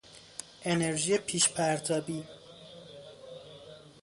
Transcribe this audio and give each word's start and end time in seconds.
انرژی 0.63 1.17
پیشپرتابی 1.17 2.23